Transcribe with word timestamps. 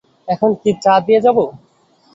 এখন 0.27 0.49
কি 0.61 0.71
চা 0.83 0.93
দিয়ে 1.05 1.19
যাব? 1.25 1.37